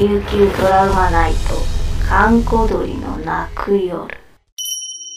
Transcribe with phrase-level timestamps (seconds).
[0.00, 1.38] 琉球ドラマナイト
[2.08, 4.08] 閑古鳥の泣く夜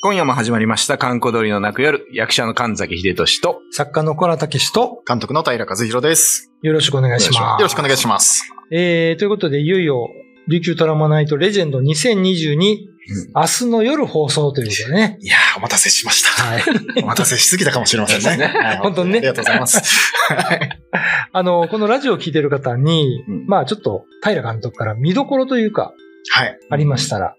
[0.01, 6.51] 今夜も始まりました、観光通りの泣く夜、役者の神崎秀俊と、作家の小原武史と、監督の平和弘です。
[6.61, 7.61] よろしくお願いします。
[7.61, 8.43] よろしくお願いします。
[8.71, 10.09] えー、ということで、いよいよ、
[10.49, 12.57] 琉球トラマナイトレジェンド2022、
[13.33, 15.17] 明日の夜放送ということでね。
[15.21, 16.43] いやー、お待たせしました。
[16.43, 16.63] はい。
[17.03, 18.45] お待たせしすぎたかもしれませんね。
[18.45, 19.81] はい本当にねありがとうございます。
[20.27, 20.69] は い
[21.31, 25.93] あの、このラジオを聞いてる方に、うんまあちょっと、平監督から見どころというか、
[26.31, 26.57] はい。
[26.69, 27.35] ありましたら、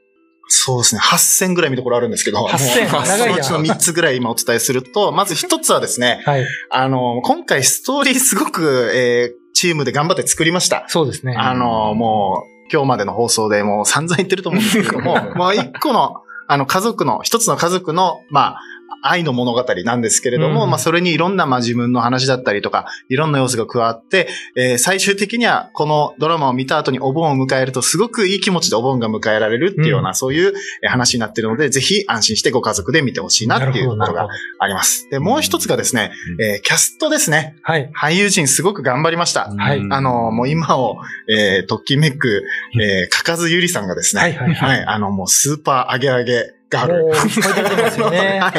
[0.49, 1.01] そうですね。
[1.01, 6.47] 8000ぐらい見どころあるんですけど、8000もう長いなそのうちの3つぐらい今お伝えすると、 まず1つはですね、はい。
[6.71, 10.85] あの、今回ストーリーすごく、えーチームで頑張って作りました。
[10.89, 11.37] そうですね。
[11.39, 18.61] あの、もう、今日までの放送でもう散々言ってると思うんですけれども、もう一個の、あの、家族の、一つの家族の、まあ、
[19.07, 34.29] 愛の物語なんですけれども、うんまあ、それにいろんな、まあ、自分の話だったりとか、いろんな要素が加わって、えー最終的には、このドラマを見た後にお盆を迎えると、すごくいい気持ちでお盆が迎えられるっていうような、うんそういうえー話になっているので、ぜひ安心してご家族で見てほしいなっていうところが。
[34.59, 35.09] あります。
[35.11, 37.57] で、もう一つがですね、えーキャストですね。
[37.63, 37.91] はい。
[37.97, 39.51] 俳優陣すごく頑張りました。
[39.51, 40.97] はいあの、もう今を、
[41.29, 42.43] えー、ときめく、
[42.81, 44.77] えー、かかずゆりさんがですね、はいはいはい。
[44.79, 47.03] はい、あの、もうスーパー上げ上げガール。
[47.05, 48.39] もう、いっぱい出てますよね。
[48.43, 48.53] は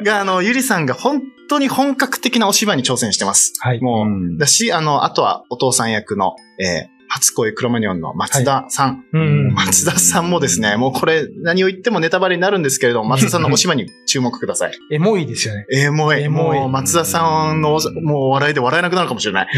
[0.00, 0.04] い。
[0.04, 3.54] が、あの、ゆりさんが本当に本格的なお芝居に挑戦してます。
[3.60, 3.80] はい。
[3.80, 9.04] もう、うんだし、あの、あとはお父さん役の、えー、初恋クロマニオンの松田さん。
[9.12, 9.54] うん。
[9.54, 14.72] 松田さんもですね、もうこれ何を言ってもネタバレになるんですけれども、松田さんのお芝居に注目ください。
[14.90, 15.64] エモいですよね。
[15.72, 19.48] えー、もう、エモいもう松田さんのお、もうお笑いで笑えなくなるかもしれない。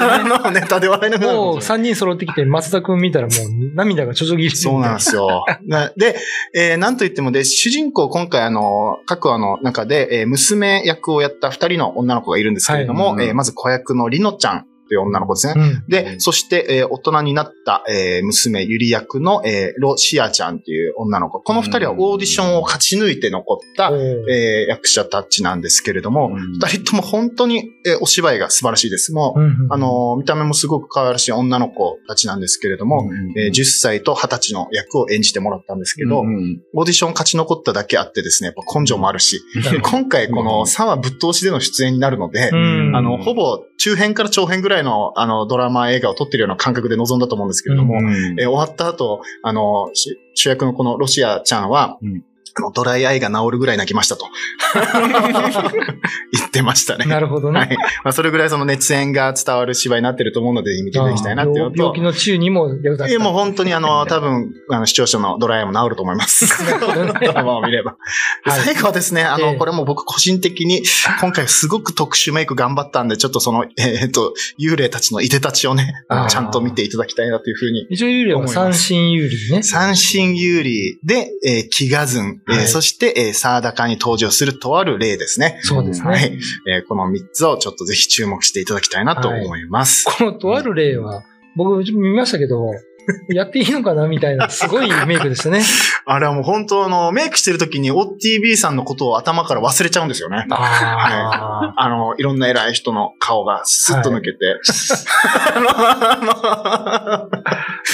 [0.00, 1.78] あのネタで笑えなくなるかもうもしれない。
[1.80, 5.44] 3人揃ってきて、松田くん見たらもう涙がちょちょぎりそうなんですよ。
[5.68, 6.16] なで、
[6.54, 15.54] えーなんと言ってもで、主人公、今回あの、各話の中で、えー娘役をやった二人の女の子がいるんですけれども、はいえーまず子役のりのちゃんという女の子ですね。
[15.56, 15.84] うん。
[15.88, 21.40] で、そして、えー大人になった、えー娘、ゆり役の、えーロシアちゃんという女の子。
[21.40, 29.12] この二人はオーディションを勝ち抜いて残った、えー役者たちなんですけれども、うん二人とも本当に、えーお芝居が素晴らしいです。
[29.12, 39.40] もう、うんうんあの、見た目もすごく可愛らしい女の子たちなんですけれども、えー10歳と20歳の役を演じてもらったんですけど、うんオーディション勝ち残っただけあってですね、やっぱ根性もあるし、
[39.74, 52.18] うん今回こうんの3話ぶっ通しでの出演になるので、うんあの、ほぼ中編から長編ぐらいのあのドラマ映画を撮ってるような感覚で臨んだと思うんですけれども、うんえー終わった後、あの、し主役のこのロシアちゃんは、うん。
[52.18, 52.20] あ
[52.60, 54.26] のドライアイが治るぐらい泣きましたと。
[56.32, 57.06] 言ってましたね。
[57.06, 57.60] なるほどね。
[57.60, 57.76] はい。
[57.76, 61.72] まあ、それぐらいその熱演が伝わる芝居になってると思うので、見ていただきたいなっていう。
[61.74, 63.08] 病気の治癒にも役立った。
[63.08, 66.46] いや、もう本当にあの、 多分、あの、視聴者のドライアイも治ると思います。
[66.80, 67.96] ドラマを見れば。
[68.44, 70.82] ではい最後はですね、あの、ええこれも僕個人的に、
[71.20, 75.94] 今回すごく特殊メイク頑張ったんで、ちょっとその、えーっと、幽霊たちのいでたちをね
[76.28, 77.86] ちゃんと見ていただきたいなというふうに。
[77.90, 79.62] 一応有利は三振有利ね。
[79.62, 82.06] 三神有利で、えー、気が
[82.56, 85.58] はいそして、えー、サーダカに登場するとある例ですね。
[85.62, 86.06] そうですね。
[86.08, 86.38] はい。
[86.68, 90.06] えーこの三つをちょっとぜひ注目していただきたいなと思います。
[90.18, 91.22] このとある例は、
[91.56, 92.70] 僕見ましたけど、
[93.30, 95.62] やっていいのかなみたいな、すごいメイクでしたね。
[96.04, 100.46] あれはもう本当あの、メイクしてる時に OTB さんのことを頭から忘れちゃうんですよね。
[100.50, 104.56] ああの、いろんな偉い人の顔がスッと抜けて。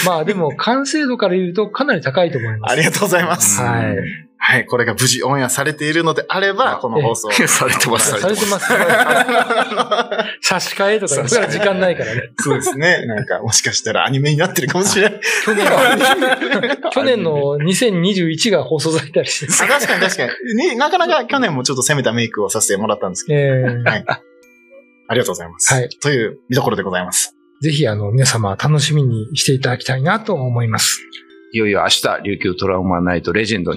[0.07, 2.73] まあでも、完成度から言うとかなり高いと思います。
[2.73, 3.61] ありがとうございます。
[3.61, 3.97] はい。
[4.47, 7.31] はい、これが無事オンエアされているのであれば、この放送。
[7.49, 8.67] されてます、されてます。
[10.47, 12.31] 差し替えとか言ったら時間ないからね。
[12.39, 13.07] そうですね。
[13.07, 15.21] なんか、もしかしたらアニメになってるかもしれない。
[15.47, 15.67] 去年
[16.93, 19.65] 去年の 2021が放送されたりして。
[19.65, 20.55] あ確かに確かに。
[20.57, 23.41] ね、なかなか去年もちょっと攻めたメイクをさせてもらったんですけど。
[23.41, 24.05] えーはい。
[24.07, 25.73] ありがとうございます。
[25.73, 25.89] はい。
[25.89, 27.35] という見どころでございます。
[27.63, 31.01] ぜひ、あの、皆様楽しみにしていただきたいなと思います。
[31.55, 33.77] いよいよ明日、琉球トラウマナイトレジェンド2022、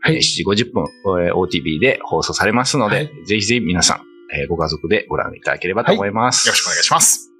[0.00, 0.84] はいえー7時50分、
[1.22, 4.00] えー OTV で放送されますので、はいぜひぜひ皆さん、
[4.34, 6.48] えーご家族でご覧いただければと思います。
[6.48, 7.30] よろしくお願いします。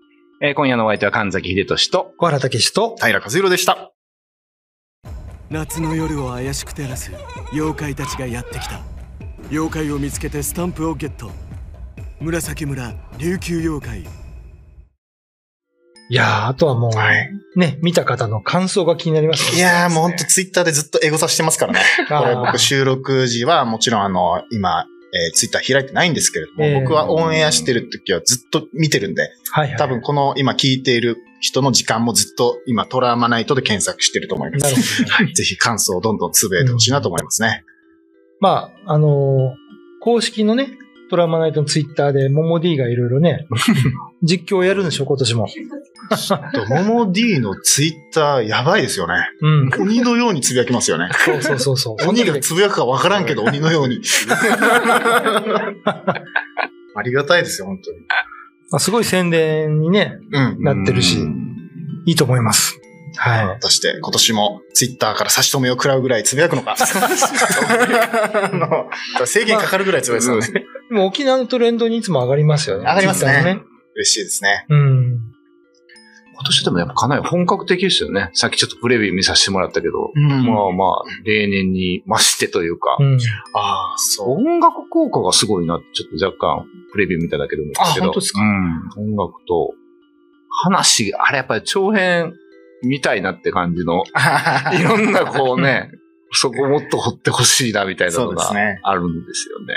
[0.42, 3.92] えー今夜のお相手は神崎秀俊と、小原武史と、平和弘でした。
[5.48, 7.10] 夏の夜を怪しく照らす
[7.54, 8.82] 妖怪たちがやってきた
[9.50, 11.30] 妖怪を見つけてスタンプをゲット
[12.20, 14.21] 紫村琉球妖怪
[16.12, 17.30] いやー、あとはもう、はい。
[17.56, 19.56] ね、見た方の感想が気になりますね。
[19.56, 21.80] いやーもうほんとツイッターでずっとエゴさしてますからね。
[22.06, 29.76] これ僕収録時はもちろんあの、今、えーツイッター開いてないんですけれども、えー僕はオンエアしてる時はずっと見てるんで、はいはい。
[29.78, 35.04] 多分この今聞いている人の時間もずっと今トラウマナイトで検索してると思います。
[35.04, 35.32] ほど、はい。
[35.34, 37.64] ぜひ感想をどんどんつぶやいてほしいなと思いますね。
[38.38, 39.62] まあ、あのー
[40.02, 40.76] 公式のね、
[41.10, 43.46] トラウマナイトのツイッターで、モモ D がいろいろね、
[44.22, 45.48] 実況をやるんでしょ、今年も。
[46.68, 49.14] モモ D のツイッターやばいですよね。
[49.40, 49.82] うん。
[49.82, 51.10] 鬼のようにつぶやきますよね。
[51.24, 52.08] そうそうそうそう。
[52.08, 54.00] 鬼がつぶやくかわからんけど、鬼のように。
[56.94, 57.98] ありがたいですよ、本当に。
[58.70, 60.62] まあ、すごい宣伝にね、うん。
[60.62, 61.52] なってるしうん
[62.04, 62.80] いいと思います。
[63.16, 63.46] はい。
[63.46, 66.74] 果たして今年もツイッターから差し止めを食らうぐらいつぶやくのか。
[66.80, 68.50] あ
[69.20, 70.64] の制限かかるぐらいつぶやくですよね。
[70.88, 72.84] でも沖縄のトレンドにいつも上がりますよね。
[72.84, 73.62] 上がりますね
[73.96, 74.66] 嬉しいですね。
[74.68, 75.20] うん。
[76.34, 78.30] 今年でもやっぱかなり本格的ですよね。
[78.32, 83.18] さっきちょっとプレビュー見させてもらったけど、うんまあまあ、例年に増してというか、うん。
[83.54, 84.30] ああ、そう。
[84.38, 88.06] 音楽効果がすごいなって、ちょっと若干、プレビュー見ただけで思ったけど。
[88.06, 88.40] あ本当ですか？
[88.40, 89.14] うん。
[89.14, 89.74] 音楽と、
[90.48, 92.34] 話、あれやっぱり長編
[92.82, 94.02] みたいなって感じの、
[94.78, 95.90] いろんなこうね、
[96.32, 98.50] そこもっと掘ってほしいなみたいなのが
[98.82, 99.76] あるんですよね。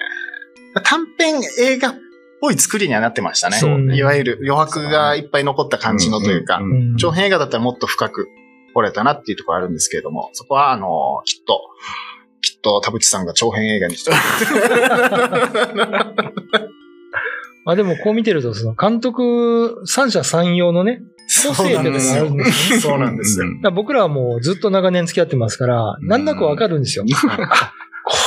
[0.84, 1.96] 短編映画っ
[2.42, 3.58] ぽい作りにはなってましたね。
[3.58, 6.62] そうねいわゆる余白がいっぱい残った感じのというか、
[6.98, 8.28] 長編映画だったらもっと深く
[8.74, 11.62] 掘れたなっていうところあるんですけれども、そこは、あの、きっと、
[12.42, 14.12] きっと田淵さんが長編映画にして
[17.66, 21.02] まあでもこう見てると、その監督三者三様のね、
[21.48, 22.80] 個性っていうのがあるんですよね。
[22.82, 23.48] そうなんですよ。
[23.72, 27.06] 僕らはもうずっと長年付き合ってますから、うんなんなくわかるんですよ。
[27.28, 27.74] あ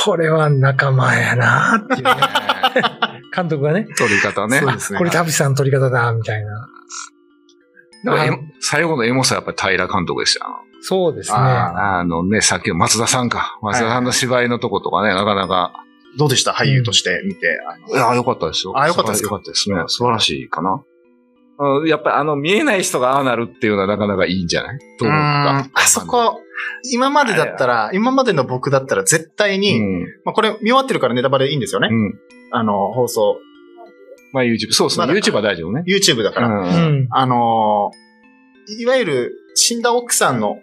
[0.05, 2.11] これは仲間やなっていうね。
[3.41, 4.59] 監督がね、撮り方ね。
[4.59, 4.99] そうですね。
[4.99, 6.69] これ田淵さんの撮り方だ、みたいな。
[8.61, 10.51] 最後のエモさはやっぱり平監督でしたよ。
[10.81, 11.37] そうですね。
[11.37, 13.57] ああのね、さっきの松田さんか。
[13.61, 15.83] 松田さんの芝居のとことかね、なかなか。
[16.17, 16.51] どうでした？
[16.51, 17.59] 俳優として見て。
[17.67, 18.79] あのいや、よかったですよ。
[18.79, 19.35] あよかったですか？
[19.35, 19.83] よかったですね。
[19.87, 20.81] 素晴らしいかな？
[21.59, 24.79] うんやっぱりあの、見えない人がああなるっていうのはなかなかいいんじゃない？
[24.97, 25.71] と思っうたん。
[25.73, 26.39] あそこ、
[26.91, 30.01] 今までだったら、今までの僕だったら絶対うに、ん。
[30.25, 31.89] まあこれ見終わってるからネタバレいいんですよね。
[31.91, 32.19] うん。
[32.51, 33.37] あの、放送、
[34.33, 35.05] まあ YouTube、そうですね。
[35.05, 35.83] YouTube は大丈夫ね。
[35.87, 36.47] YouTube だから。
[36.47, 37.03] ううん。
[37.03, 37.07] ん。
[37.11, 38.09] あのー
[38.77, 40.59] いわゆる死んだ奥さんの、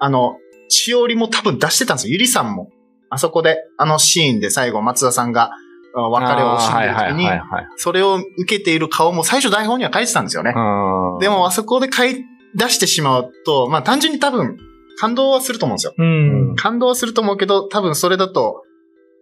[0.00, 0.38] あの、
[0.68, 2.12] しおりも多分出してたんですよ。
[2.12, 2.70] ゆりさんも。
[3.10, 5.52] あそこで、あのシーンで最後松田さんが
[5.94, 7.28] あ別れを惜しんでる時に。
[7.76, 10.52] それを受けている顔も最初台本には書いてたんですよね。
[10.56, 12.24] うんでもあそこで書い
[12.56, 14.58] 出してしまうと、まあ単純に多分
[14.98, 15.94] 感動はすると思うんですよ。
[15.96, 16.56] うん。
[16.56, 18.62] 感動はすると思うけど、多分それだと、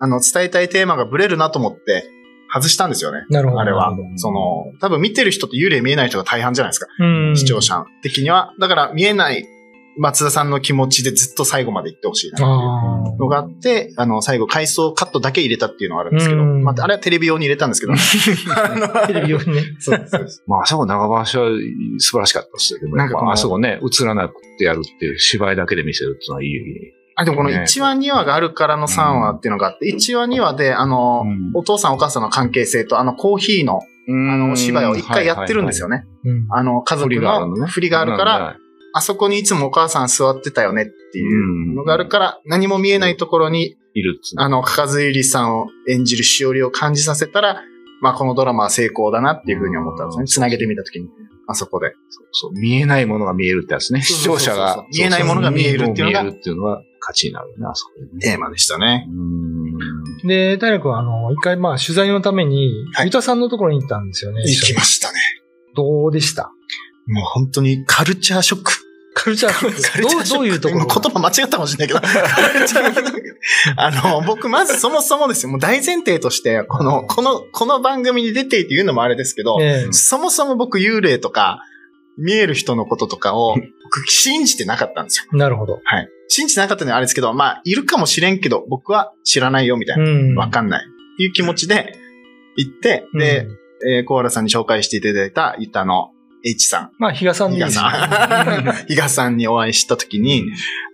[0.01, 2.05] あの、伝えたいテーマがブレるなと思って
[2.53, 3.25] 外したんですよね。
[3.31, 3.61] なるほど。
[3.61, 3.97] あれは。
[4.17, 6.87] その、多分見てる人と幽霊見えない人が大半じゃないですか。
[6.99, 7.37] うん。
[7.37, 8.53] 視聴者的には。
[8.61, 9.47] だから見えない
[9.99, 17.93] 松田さんの気持ちでずっと最後まで行ってほしいなっていうあのがあって、あの、最後回想カットだけ入れたっていうのがあるんですけど、うんまあ、あれはテレビ用に入れたんですけど。
[17.93, 17.97] あ。
[19.07, 19.63] テレビ用にね。
[19.79, 20.43] そうです。
[20.47, 21.51] まあ、あそこ長橋は
[21.99, 22.81] 素晴らしかったですよ。
[22.81, 26.51] でもなんかあそこね、映らなくてやるっていう芝居だけで見せるっていうのはいい。
[27.15, 36.05] あ、でもこのね1話2話があるからの3話っていうのがあって、1話2話で、あの、うんお父さんお母さんの関係性と、あの、コーヒーの、ああの、お芝居を一回やってるんですよね。
[36.25, 36.47] うん。
[36.51, 38.57] あの、家族の振りがあるから、、
[38.95, 47.63] あそこにいつもお母さん座ってたよねっていうのがあるから、何も見えないところに、いるっつうあの、かかずゆりさんを演じるしおりを感じさせたら、
[48.01, 50.27] まあ、このドラマは成功だなっていうふうに思ったんですね。
[50.27, 51.09] つなげてみたときに。
[51.47, 51.93] あそこで。
[52.31, 54.01] そう見えないものが見えるってやつね。
[54.01, 54.87] 視そうそうそうそう聴者が。
[54.91, 58.11] 見えないものが見えるっていうのが見えるっていうのは価値になるよね、あそこでね。
[58.21, 59.07] テーマでしたね。
[59.11, 64.43] うんで、平君は、あの、一回、まあ、取材のために、はいゆたさんのところに行ったんですよね。
[64.47, 65.19] 行きましたね。
[65.75, 66.51] どうでした？
[67.09, 68.73] もう本当にカルチャーショック。
[69.15, 70.85] カルチャーショックどう、どういうところ？
[70.87, 72.13] 今言葉間違ったかもしれないけど。
[72.29, 73.23] カルチャーショック
[73.77, 75.51] あの、僕、まずそもそもですよ。
[75.51, 81.61] もう大前提として、この、この、この番組に出ていて言うのもあれですけど、ええそもそも僕幽霊とか、
[82.19, 83.55] 見える人のこととかを、
[83.85, 85.39] 僕信じてなかったんですよ。
[85.39, 85.81] なるほど。
[85.85, 86.09] はい。
[86.29, 90.05] 信じてなかったのはあれですけど、まあ、いるかもしれんけど、僕は知らないよ、みたいな。
[90.05, 90.35] うん。
[90.37, 90.85] わかんない。
[90.87, 91.95] っていう気持ちで
[92.57, 93.47] 行って、で、
[93.87, 96.12] えー、小原さんに紹介していただいた、ユタの
[96.45, 96.91] H さん。
[96.99, 97.91] まあ、比嘉さんでいい比嘉ですね。
[97.91, 98.87] さん。
[98.89, 100.45] 比嘉さんにお会いしたときに、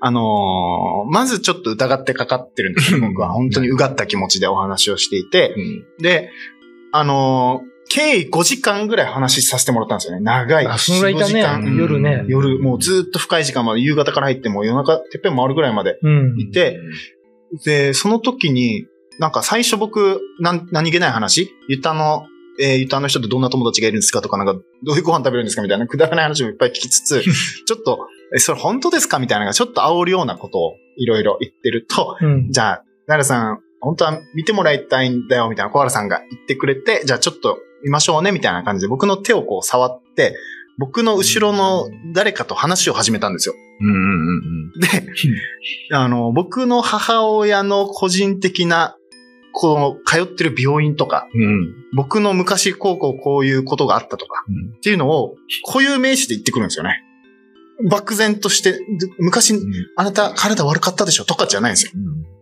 [0.00, 3.00] あのーまずちょっと疑ってかかってるんですよ。
[3.00, 5.54] 僕は本当にうがった気持ちでお話をしていて、
[6.00, 6.30] で、
[6.92, 10.20] あのー計5時間ぐらい話させてもらったんですよね。
[10.22, 10.66] 長い。
[10.66, 11.76] あ、そのぐらいいた4 5時間ね。
[11.80, 12.24] 夜ね。
[12.28, 16.34] 夜、もうずっと深い時間まで、夕方から入ってもう夜中、てっぺん回るぐらいまでうん。
[16.38, 16.78] いて、
[17.64, 18.86] で、その時に、
[19.18, 21.50] なんか最初僕、何気ない話？
[21.68, 22.26] ユタの、
[22.60, 32.50] えーユタの人ってどんな友達がいるんですかとか、なんか、どういうご飯食べるんですかみたいな、くだらない話もいっぱい聞きつつ、ちょっと、え、それ本当ですかみたいなのが、ちょっと煽るようなことをいろいろ言ってると、うん。
[32.50, 40.34] じゃあ、奈良さん、本当は見てもらいたいんだよ、みたいな小原さんが言ってくれて、じゃあちょっと見ましょうね、みたいな感じで、僕の手をこう触って、
[40.78, 43.54] 僕の後ろの誰かと話を始めたんですよ。
[43.80, 43.96] うんうんう
[44.76, 44.88] んで、
[45.92, 48.96] あの、僕の母親の個人的な
[49.60, 51.74] この通ってる病院とか、うん。
[51.96, 55.34] 僕の昔こうこうこういうことがあったとか、うんっていうのを
[55.66, 57.02] 固有名詞で言ってくるんですよね。
[57.90, 58.78] 漠然として、で
[59.18, 59.54] 昔、
[59.96, 61.24] あなた体悪かったでしょ？
[61.24, 61.92] とかじゃないんですよ。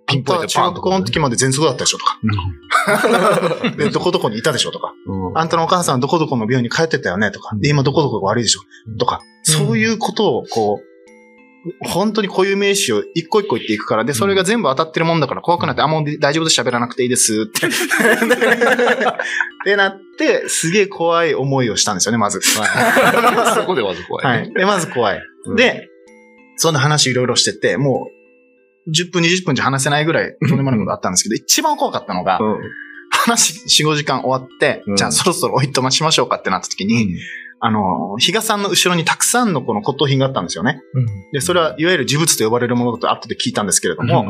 [0.06, 1.98] ピンポイント中学校の時まで全速だったでしょ？
[1.98, 3.70] とか。
[3.76, 4.70] で、どこどこにいたでしょ？
[4.70, 4.92] とか。
[5.06, 5.38] うん。
[5.38, 7.30] あんたのお母さんはどこどこの病院に通ってたよね？
[7.30, 7.56] とか。
[7.56, 8.60] で、今どこどこが悪いでしょ？
[8.98, 9.22] とか。
[9.42, 10.85] そういうことを、こう、
[11.80, 17.66] 本当に固有名詞を一個一個言っていくから、で、それが全部当たってるもんだから怖くなって、あ、もう大丈夫です、喋らなくていいですって。
[17.68, 17.70] っ
[19.64, 22.40] てなって、すげえ怖い思いをしたんですよね、まず。
[22.44, 22.60] そ
[23.64, 24.26] こでまず怖い。
[24.26, 24.52] はい。
[24.52, 25.20] で、まず怖い。
[25.46, 25.88] うんで、
[26.56, 28.08] そんな話いろいろしてて、も
[28.86, 32.60] う、10分、20分じゃ話せないぐらい、とんでもないことあったんですけど、一番怖かったのが、うん。
[33.10, 37.14] 話4、5時間終わって、うんじゃあそろそろおいとましましょうかってなった時に、
[37.58, 40.82] あの、比嘉さんの後ろにたくさんのこの骨董品があったんですよね。
[40.94, 41.06] うん。
[41.32, 44.26] で、それはいわゆる呪物と呼ばれるものだと後で聞いたんですけれども、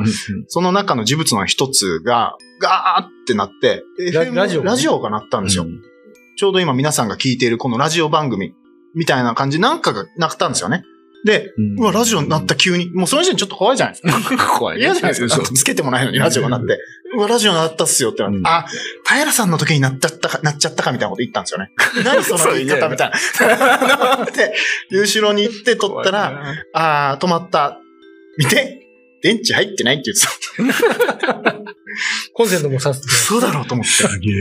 [0.46, 5.66] その中の呪物の一つが、ガーってなって、ラジオねラジオが鳴ったんですよ。
[6.36, 8.54] ちょうど今皆さんが聞いているこのラジオ番組
[8.94, 10.84] みたいな感じなんかが鳴ったんですよね。
[11.26, 14.58] で、うわ、ラジオ鳴った急に、もうその時点でちょっと怖いじゃないですか。
[14.58, 14.84] 怖いね。
[14.84, 15.42] 嫌じゃないですか。
[15.42, 16.78] つけてもないのにラジオが鳴って。
[17.16, 18.64] うわ、ラジオ鳴ったっすよってなって、うんあ、
[19.04, 21.72] 平さんの時になっちゃったか、なっちゃったかみたいなこと言ったんですよね。
[22.04, 24.24] 何その言い方みたいな。
[24.30, 24.54] で、
[24.92, 27.80] 後ろに行って撮ったら、あー、止まった。
[28.38, 28.86] 見て
[29.22, 31.54] 電池入ってないって言ってた。
[32.34, 33.02] コンセントもさす。
[33.08, 33.90] 嘘だろうと思って。
[33.90, 34.34] すげえ。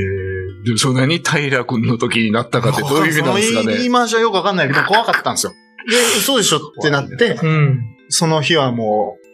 [0.65, 1.19] でもそれ何？
[1.19, 3.89] 平君の時になったかってどういう意味なんですかその言いね。
[3.89, 5.53] 回しはよくわかんないけど、怖かったんですよ。
[5.89, 7.81] で、嘘でしょってなって、うん。
[8.09, 9.25] その日はもう、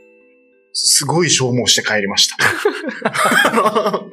[0.73, 2.37] すごい消耗して帰りました。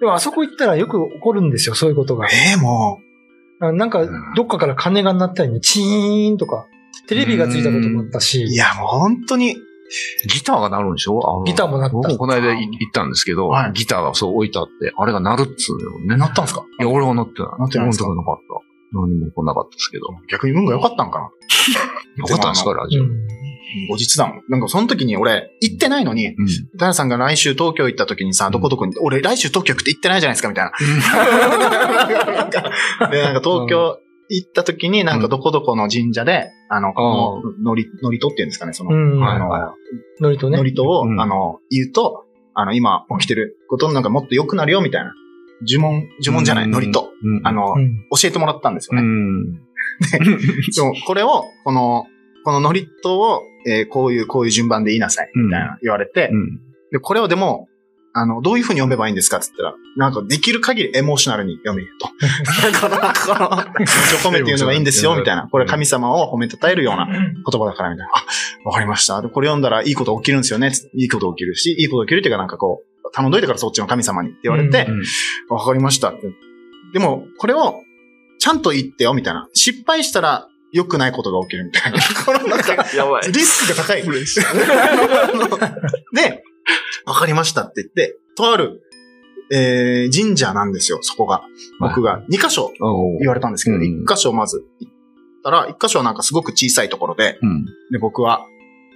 [0.00, 2.26] でもあそこ行ったらよく起こるんですよ、そういうことが。
[2.28, 3.00] ええも
[3.60, 4.06] あなんか、
[4.36, 6.66] どっかから鐘が鳴ったりね、チーンとか、
[7.08, 9.56] テレビがついたこともあったう、しい、やもう本当に、
[10.28, 11.42] ギターが鳴るんでしょ？
[11.46, 11.94] ギターも鳴った。
[11.96, 16.16] 僕もこの間い行ったんですけどはい、ギターがそう置いてあって、あれが鳴るっつうのよね。
[16.18, 16.64] なったんですか？
[16.78, 17.50] いや、俺は鳴ってない。
[17.58, 18.10] 鳴ってないんですか？
[18.94, 19.68] 俺のとこなかった。
[19.68, 20.06] 何も来なかったですけど。
[20.30, 21.24] 逆に運が良かったんかな
[22.16, 23.02] よかったんですか、ラジオ。
[23.02, 23.10] うん。
[23.88, 24.42] 後日談。
[24.48, 26.34] なんかその時に俺、行ってないのに、うん
[26.76, 30.72] ダラさんが来週東京行った時にさ、どこどこに、俺来週東京って行ってないじゃないですか、みたいな。
[33.10, 33.98] で、なんか東京
[34.30, 39.24] 行った時に、なんかどこどこの神社で、あの、この、のり、のりとっていうんですかね、その、うん。
[39.24, 39.48] あの、
[40.20, 40.58] ノリとね。
[40.58, 45.12] ノリとを、うんあの、言うと、あの、今起きてることなんかもっと良くなるよ、みたいな。
[45.66, 47.10] 呪文、呪文じゃない、ノリと。
[47.22, 47.46] うん。
[47.46, 48.06] あの、うん。
[48.10, 49.02] 教えてもらったんですよね。
[49.02, 49.54] うん。
[49.54, 52.06] でも、これを、この、
[52.44, 56.60] このノリとを、えーこういう、こういう順番で言いなさい、みたいな言われて、うん。
[56.92, 57.68] で、これをでも、
[58.14, 62.08] あの、どういう風に読めばいいんですかって言ったら、なんかできる限りエモーショナルに読めと。
[62.80, 63.62] この、この、
[64.22, 65.48] 褒めて言うのがいいんですよ、みたいな。
[65.50, 68.10] これ神様を褒めたたえるような言葉だから、みたいな。
[68.12, 68.24] あ、
[68.64, 69.20] わかりました。
[69.20, 70.72] でこれ読んだらいいこと起きるんですよね。
[70.94, 72.87] いいこと起きるし、いいこと起きるっていうかなんかこう、
[73.18, 75.02] 頼んどいてからそっちの神様にって言われて、うん
[75.48, 76.20] わかりましたって。
[76.92, 77.82] でも、これを、
[78.38, 79.48] ちゃんと言ってよ、みたいな。
[79.54, 81.98] 失敗したら、良くないことが起きるみたいな。
[82.24, 84.04] このなんか、やばリスクが高い。
[86.14, 86.44] で、
[87.06, 88.82] わかりましたって言って、とある、
[89.50, 91.42] えー、神社なんですよ、そこが。
[91.80, 92.72] 僕が2箇所
[93.18, 94.92] 言われたんですけど、うん1箇所まず行っ
[95.42, 97.64] たら、1箇所はなんかすごく小さいところで、うん。
[97.90, 98.46] で、僕は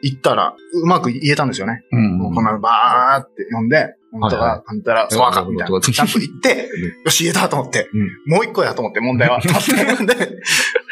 [0.03, 1.85] 行ったら、うまく言えたんですよね。
[1.91, 2.35] うん。
[2.35, 4.37] こんなバーって読んで、本当はい。
[4.37, 5.81] はが、あんたら、そうか、みたいな。
[5.81, 6.69] ちゃんと言って、
[7.05, 7.89] よし、言えたと思って、
[8.27, 9.41] もう一個やと思って、問題は。
[9.41, 9.49] で、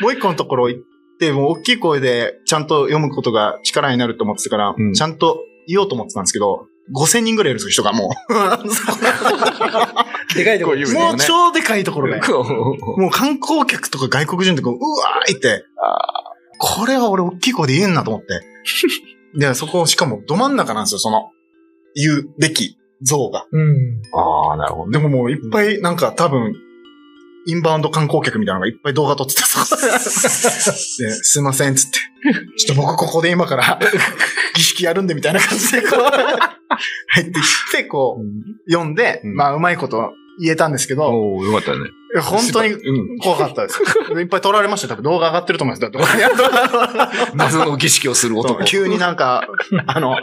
[0.00, 0.83] もう一個のところ行っ
[1.19, 4.95] て、もう大きい声でちゃんと読むことが力になると思ってたから、うん。
[4.95, 8.11] ちゃんと言おうと思ってたんですけど、5000人ぐらいいるんですよ、人がも
[10.35, 10.95] でかいとここういうう。
[10.95, 12.21] もう超でかいところで。
[12.21, 12.45] こ
[12.97, 15.65] もう観光客とか外国人とか、うわーいって、
[16.59, 18.41] これは俺大きい声で言えんなと思って。
[19.39, 21.31] で、そこ、しかもど真ん中なんですよ、その、
[21.95, 23.47] 言うべき像が。
[23.50, 23.61] うん。
[23.61, 24.99] うああ、なるほどね。
[24.99, 26.54] でももういっぱい、なんか多分、
[27.47, 29.64] インバウンド観光客みたいなのがいっぱい動画撮っててさ。
[29.76, 31.99] で すいません、つって。
[32.59, 33.78] ちょっと僕ここで今から
[34.54, 36.00] 儀式やるんでみたいな感じでこう、
[37.09, 41.90] 入ってきて、こう、読んで、うんまあうまいこと言えたんですけど、おおよかったよね。
[42.23, 43.19] 本当にうん。
[43.19, 43.80] 怖かったです。
[44.19, 44.95] いっぱい撮られましたよ。
[44.95, 45.92] 多分動画上がってると思います。
[45.92, 45.99] だ
[47.09, 48.64] って 謎の儀式をする男。
[48.64, 49.47] 急になんか、
[49.87, 50.16] あの、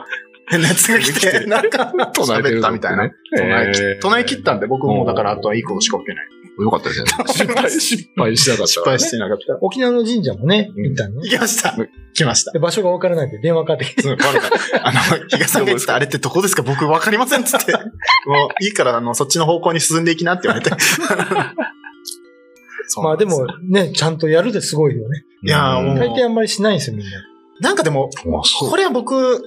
[0.50, 3.10] 変なやつが来て、 なんか、喋ったみたいな。
[3.36, 6.28] 唱え切唱え切ったんで、僕もだからあとはいいことしか起きない。
[6.60, 7.08] よかったですね。
[7.28, 8.68] 失敗、失敗しなかった。
[8.68, 9.58] 失敗してなかった。
[9.62, 11.30] 沖縄の神社もね、うん行ったのね。
[11.30, 11.76] 行きました。
[12.16, 12.52] 来ました。
[12.52, 14.02] で場所がわからないんで電話かかってきて。
[14.02, 14.50] そう、悪か。
[14.82, 16.64] あの、比嘉さんが言ってた あれってどこですか？
[16.64, 17.74] 僕わかりませんっつって。
[17.74, 17.80] も
[18.60, 20.72] う、いいから、あの、そっちの方向に進んでいきなって言われて。
[23.04, 25.26] まあでもね、ちゃんとやるですごいよね。
[25.44, 27.12] いやーもう大抵あんまりしないんですよ、みんな。
[27.60, 29.44] なんかでも、あそうこれは僕、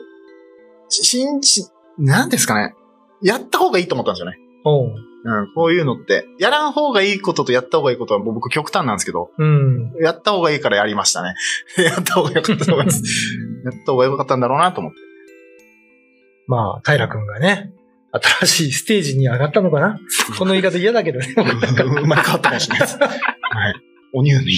[0.91, 1.65] 信じ、
[1.99, 2.75] なんですかね。
[3.23, 4.39] やった方がいいと思ったんですよね。
[4.65, 4.95] おう。
[5.23, 9.93] うん、こういうのって、やらん方がいいこととやった方がいいことは僕極端なんですけど、うん。
[10.01, 11.35] やった方がいいからやりましたね。
[11.77, 13.03] やった方がよかったと思います。
[13.65, 14.99] やった方がよかったんだろうなと思って。
[16.47, 17.73] まあ、平くんがね、
[18.41, 20.01] 新しいステージに上がったのかな
[20.39, 21.27] この言い方嫌だけどね。
[21.37, 22.99] 生まれ変わったかもしれないです。
[22.99, 23.75] はい。
[24.13, 24.57] お乳に。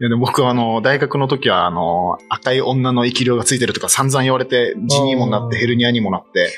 [0.00, 6.52] いやでも僕はあの、大学の時はあの、赤い女の生き量がついてるとか散々言われて、痔にもなってヘルニアにもなって、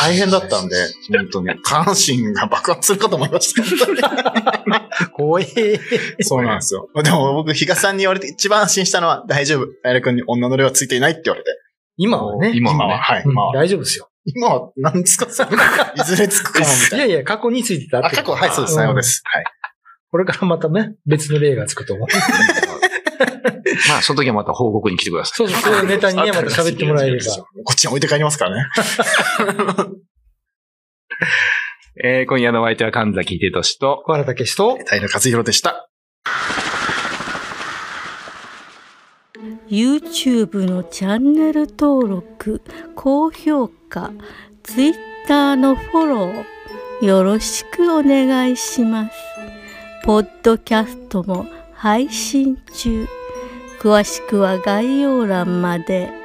[0.00, 0.76] 大変だったんで、
[1.14, 1.48] 本当に。
[1.62, 3.62] 下半身が爆発するかと思いました。
[5.12, 5.46] 怖え。
[6.22, 6.88] そうなんですよ。
[7.02, 9.66] でも僕、比嘉さんに言われて一番安心したのは、大丈夫。
[9.82, 11.50] 平君に女の霊はついていないって言われて。
[11.96, 12.52] 今はね。
[12.54, 13.22] 今はねはい。
[13.24, 13.54] うん今は。
[13.54, 14.08] 大丈夫ですよ。
[14.24, 15.26] 今は、何ですか？
[15.96, 17.04] いずれつくかもみたいな。
[17.06, 18.74] いやいや、過去についてたあ、って過去、はい、そうです。
[18.74, 19.22] さようです。
[19.24, 19.44] はい。
[20.10, 22.08] これからまたね、別の例がつくと思う。
[23.88, 27.24] まあ、その時はまた報告に来てくださそうそう、そういうネタにね、また喋ってもらえれば。
[27.64, 28.66] こっちに置いて帰りますからね。
[31.96, 32.02] い。
[32.02, 35.90] えー、今夜のお相手は神崎秀俊と、小原武史と、平和弘でした。
[39.68, 42.60] YouTube のチャンネル登録
[42.96, 44.10] 高評価
[44.64, 49.29] Twitter のフォローよろしくお願いします
[50.02, 53.06] ポッドキャストも配信中
[53.80, 56.19] 詳しくは概要欄まで。